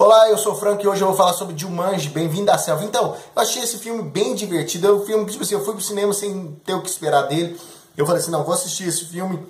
[0.00, 2.84] Olá, eu sou o Frank e hoje eu vou falar sobre Jumanji, Bem-vindo à Selva.
[2.84, 4.86] Então, eu achei esse filme bem divertido.
[4.86, 7.60] É um filme, tipo assim, eu fui pro cinema sem ter o que esperar dele.
[7.96, 9.44] Eu falei assim, não, vou assistir esse filme.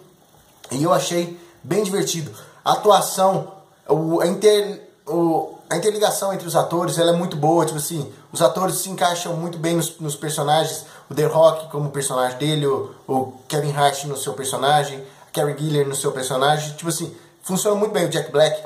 [0.70, 2.32] E eu achei bem divertido.
[2.64, 3.52] A atuação,
[3.86, 7.66] o, a, inter, o, a interligação entre os atores, ela é muito boa.
[7.66, 10.86] Tipo assim, os atores se encaixam muito bem nos, nos personagens.
[11.10, 15.58] O The Rock como personagem dele, o, o Kevin Hart no seu personagem, a Carrie
[15.58, 16.72] Gilliam no seu personagem.
[16.72, 18.62] Tipo assim, funciona muito bem o Jack Black.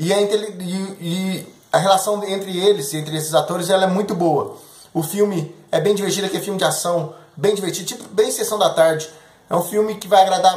[0.00, 4.56] E a, e, e a relação entre eles, entre esses atores, ela é muito boa.
[4.94, 8.58] O filme é bem divertido, aqui é filme de ação, bem divertido, tipo bem Sessão
[8.58, 9.10] da Tarde.
[9.50, 10.56] É um filme que vai agradar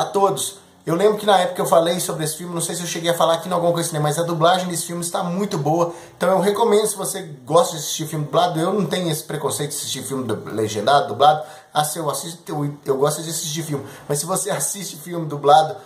[0.00, 0.56] a todos.
[0.86, 3.10] Eu lembro que na época eu falei sobre esse filme, não sei se eu cheguei
[3.10, 5.92] a falar aqui em alguma coisa assim, mas a dublagem desse filme está muito boa.
[6.16, 9.72] Então eu recomendo, se você gosta de assistir filme dublado, eu não tenho esse preconceito
[9.72, 11.44] de assistir filme legendado, dublado.
[11.74, 13.84] Ah, se eu assisto, eu, eu gosto de assistir filme.
[14.08, 15.76] Mas se você assiste filme dublado,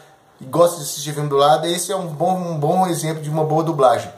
[0.42, 3.44] e gosta de assistir filme dublado, esse é um bom, um bom exemplo de uma
[3.44, 4.12] boa dublagem.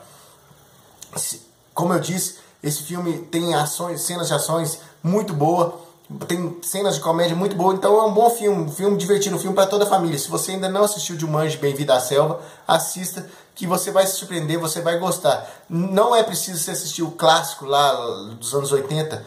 [1.75, 5.79] Como eu disse, esse filme tem ações, cenas de ações muito boa,
[6.27, 9.39] tem cenas de comédia muito boa, então é um bom filme, um filme divertido, um
[9.39, 10.19] filme para toda a família.
[10.19, 14.59] Se você ainda não assistiu Jumanji Bem-vindo à Selva, assista que você vai se surpreender,
[14.59, 15.47] você vai gostar.
[15.69, 17.93] Não é preciso você assistir o clássico lá
[18.39, 19.25] dos anos 80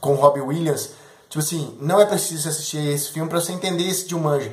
[0.00, 0.90] com Robbie Williams.
[1.28, 4.52] Tipo assim, não é preciso assistir esse filme para você entender esse Jumanji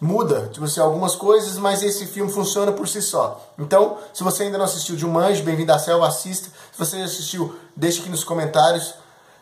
[0.00, 3.52] muda, tipo assim, algumas coisas, mas esse filme funciona por si só.
[3.58, 6.48] Então, se você ainda não assistiu Jumanji, Bem-vindo à Selva, assista.
[6.72, 8.94] Se você já assistiu, deixe aqui nos comentários.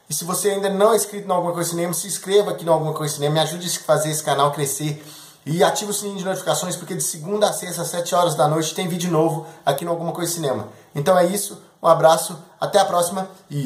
[0.09, 2.73] E se você ainda não é inscrito no Alguma Coisa Cinema, se inscreva aqui no
[2.73, 5.05] Alguma Coisa Cinema, me ajude a fazer esse canal crescer.
[5.45, 8.49] E ative o sininho de notificações, porque de segunda a sexta, às 7 horas da
[8.49, 10.69] noite, tem vídeo novo aqui no Alguma Coisa Cinema.
[10.93, 13.55] Então é isso, um abraço, até a próxima e